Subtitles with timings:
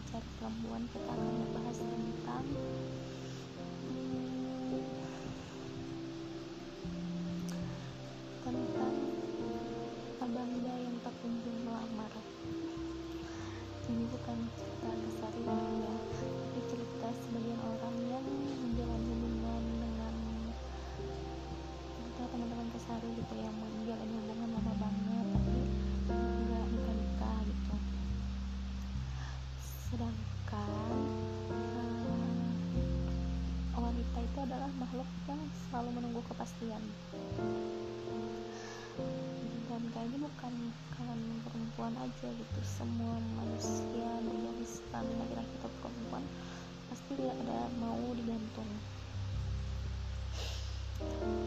[0.00, 2.46] bicara perempuan kita akan membahas tentang
[8.40, 8.96] tentang
[10.24, 12.12] abangda yang tak kunjung melamar.
[13.92, 16.89] Ini bukan cerita keseharian ya tapi cerita
[33.90, 36.78] wanita itu adalah makhluk yang selalu menunggu kepastian.
[39.66, 40.54] Dan kayaknya bukan
[40.94, 42.60] kalangan perempuan aja gitu.
[42.62, 46.22] Semua manusia bergariskan laki-laki atau perempuan
[46.86, 48.70] pasti dia ada mau digantung.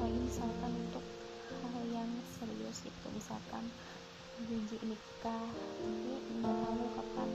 [0.00, 1.04] Lagi misalkan untuk
[1.60, 2.08] hal yang
[2.40, 3.68] serius itu misalkan
[4.48, 7.30] janji nikah tapi nggak tahu kapan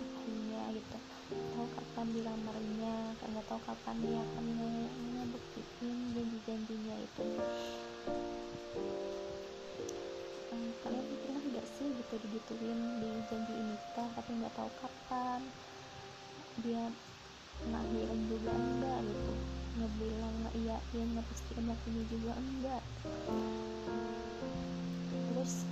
[0.00, 2.96] nikahnya gitu tahu kapan dilamarnya
[3.28, 4.44] nggak tahu kapan dia akan
[5.20, 7.24] ngebuktiin janji-janjinya itu.
[10.48, 15.40] Hmm, kalian pernah nggak sih gitu digituin di janji nikah tapi nggak tahu kapan
[16.64, 16.84] dia
[17.68, 19.32] ngakhirin juga enggak gitu.
[19.78, 22.84] Ngebilang nggak iya dia ngepastiin waktunya juga enggak.
[25.28, 25.68] Terus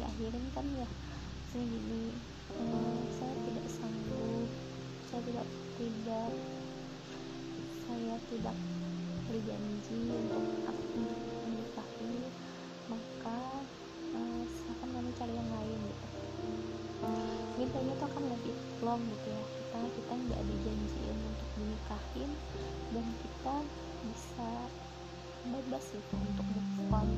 [0.00, 0.88] diakhirin kan ya.
[1.52, 2.16] Saya gini
[2.56, 4.48] eh, saya tidak sanggup
[5.10, 6.30] saya tidak tidak
[7.82, 8.56] saya tidak
[9.26, 11.02] berjanji untuk aku
[11.50, 12.14] menikahi
[12.86, 13.38] maka
[14.14, 16.06] uh, silakan kami cari yang lain gitu.
[17.58, 18.54] Mintanya tuh akan lebih
[18.86, 19.42] long gitu ya.
[19.50, 22.30] Kita kita nggak dijanjiin untuk dinikahin
[22.94, 23.54] dan kita
[24.06, 24.50] bisa
[25.50, 27.08] bebas gitu untuk move on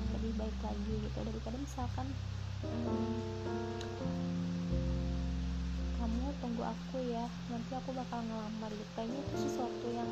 [0.00, 2.06] yang lebih baik lagi gitu daripada misalkan
[2.64, 3.20] hmm,
[6.00, 8.90] kamu tunggu aku ya nanti aku bakal ngelamar gitu.
[8.96, 10.10] Kayaknya itu sesuatu yang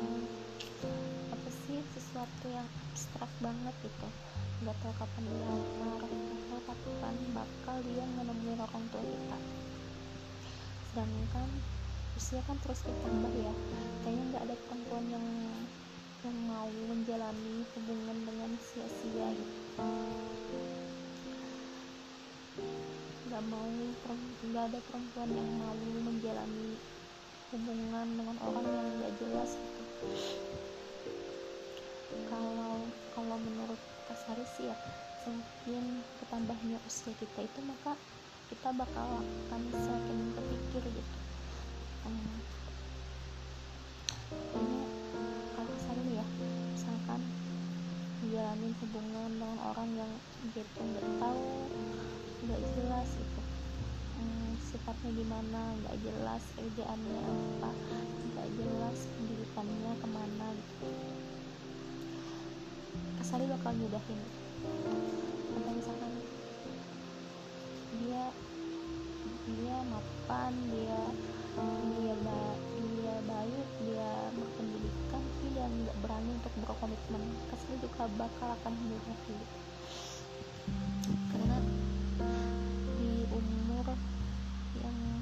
[1.33, 4.07] apa sih sesuatu yang abstrak banget gitu.
[4.61, 9.37] Nggak tahu kapan dia lamar nggak tahu kapan bakal dia menemui orang tua kita.
[10.93, 11.49] Sedangkan
[12.13, 13.53] usia kan terus bertambah ya.
[14.05, 15.25] Kayaknya nggak ada perempuan yang
[16.19, 19.68] yang mau menjalani hubungan dengan sia-sia gitu
[23.29, 23.69] nggak mau
[24.49, 26.73] nggak ada perempuan yang mau menjalani
[27.53, 29.83] hubungan dengan orang yang nggak jelas gitu.
[32.27, 34.75] Kalau kalau menurut Kasari sih ya
[35.21, 37.93] semakin bertambahnya usia kita itu maka
[38.49, 41.17] kita bakal akan semakin kepikir gitu.
[42.03, 42.37] Hmm,
[44.57, 44.79] ini
[45.55, 46.25] kalau Kasari ya
[46.73, 47.38] misalkan
[48.19, 50.11] menjalani hubungan dengan orang yang
[50.51, 51.43] gitu nggak tahu
[52.43, 53.41] nggak jelas itu
[54.19, 57.71] hmm, sifatnya gimana nggak jelas kerjaannya apa
[58.27, 60.87] nggak jelas pendidikannya ke mana gitu.
[63.23, 64.19] Kasari bakal nyudahin
[65.55, 66.11] atau misalkan
[68.03, 68.25] dia
[69.47, 71.01] dia mapan dia
[71.95, 72.48] dia ba
[77.99, 79.35] Juga bakal akan menyudahi
[81.35, 81.57] karena
[82.95, 83.91] di umur
[84.79, 85.19] yang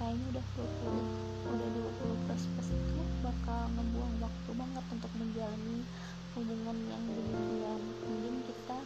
[0.00, 5.84] kayaknya udah 20 udah 20 plus plus itu bakal ngebuang waktu banget untuk menjalani
[6.32, 7.80] hubungan yang demikian.
[8.08, 8.76] Mungkin kita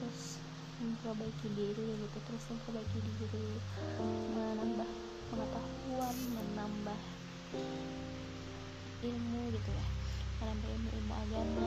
[0.00, 0.40] terus
[0.80, 3.48] memperbaiki diri gitu terus memperbaiki diri
[4.32, 4.88] menambah
[5.28, 7.00] pengetahuan menambah
[9.12, 9.86] ilmu gitu ya.
[10.40, 11.63] Menambah ilmu ilmu agama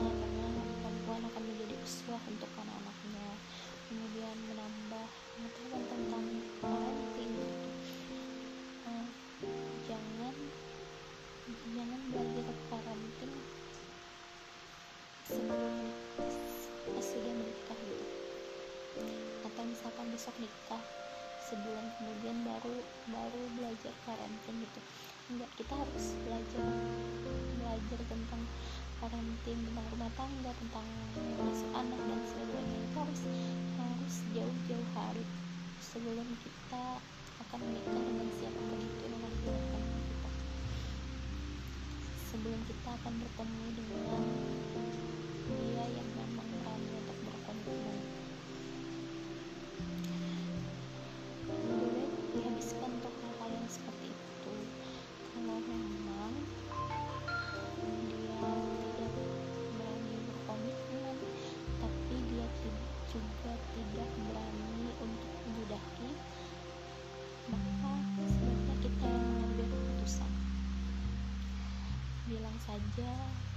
[1.88, 3.28] uswah untuk anak-anaknya.
[3.88, 6.24] Kemudian menambah pengetahuan tentang
[6.60, 7.70] parenting gitu.
[8.84, 9.08] Uh,
[9.88, 10.34] jangan
[11.72, 13.32] jangan belajar parenting
[15.24, 15.76] sebelum
[17.00, 18.06] sudah menikah gitu.
[19.48, 20.84] Atau misalkan besok nikah
[21.48, 24.80] sebulan kemudian baru baru belajar parenting gitu.
[25.32, 26.64] Enggak kita harus belajar
[27.56, 28.44] belajar tentang
[28.98, 33.22] parenting tentang rumah tangga tentang mengasuh anak dan sebagainya itu harus
[33.78, 35.24] harus jauh-jauh hari
[35.78, 36.84] sebelum kita
[37.46, 40.30] akan menikah dengan siapa pun itu dengan pilihan kita.
[42.28, 44.22] Sebelum kita akan bertemu dengan
[45.46, 47.98] dia yang memang berani untuk berkomitmen.
[51.46, 52.92] Boleh dihabiskan
[72.98, 73.47] Yeah.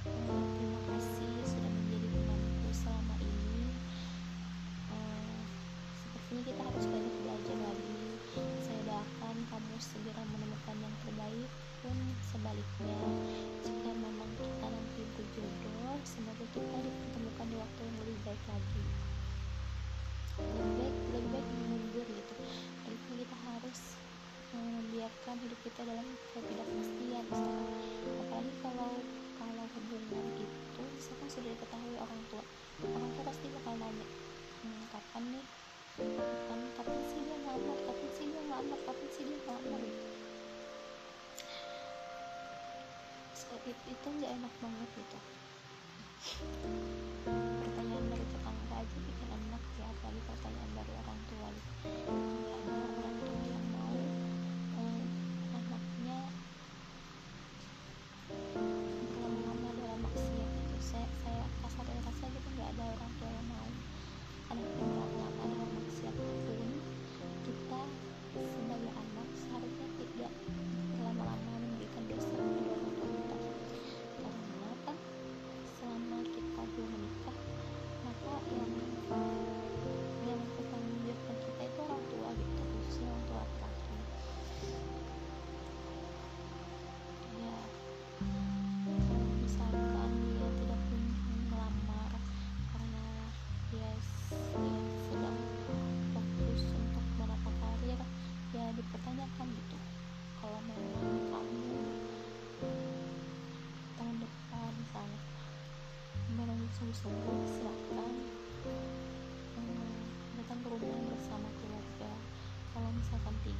[44.31, 45.30] الله مبارك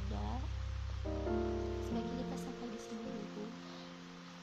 [0.02, 0.42] tidak
[1.86, 3.46] sebaiknya kita sampai di sini dulu.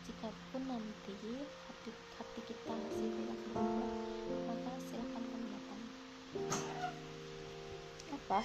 [0.07, 1.15] Jikapun nanti
[1.67, 3.91] hati, hati kita masih tidak berubah
[4.47, 5.81] maka silakan kamu datang.
[8.15, 8.39] Apa?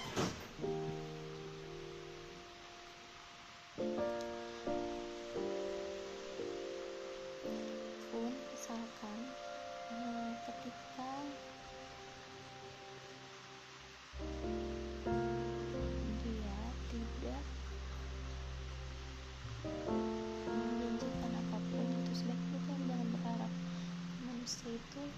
[24.95, 25.11] itu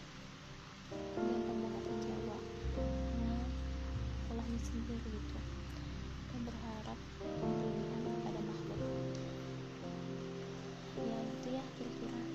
[1.13, 2.39] dengan pembuatan Jawa
[3.21, 3.45] nah
[4.33, 5.37] ulahnya sendiri gitu.
[6.33, 8.81] Dan berharap pemberian kepada makhluk.
[10.97, 12.26] Ya itu ya kira-kira.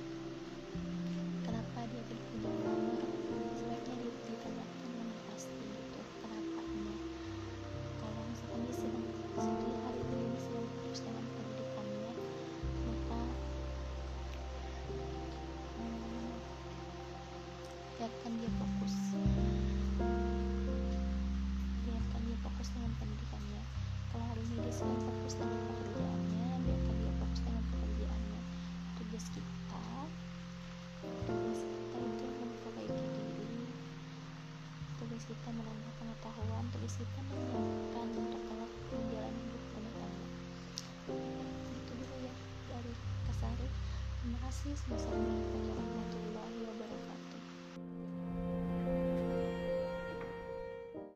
[18.02, 18.94] biarkan dia fokus.
[21.86, 23.62] Biarkan dia fokus dengan pendidikannya
[24.10, 28.40] kalau hari ini dia sedang fokus dengan pekerjaannya biarkan dia fokus dengan pekerjaannya.
[28.98, 29.86] Tugas kita
[31.30, 33.70] tugas kita itu memperbaiki diri.
[34.98, 38.66] Tugas kita menambah pengetahuan tugas kita menambahkan untuk kalau
[38.98, 39.94] menjalani hidup rumah
[41.06, 42.34] tangga itu dulu ya
[42.66, 42.92] dari
[43.30, 43.66] Kasari
[44.18, 47.21] terima kasih wassalamualaikum warahmatullahi wabarakatuh.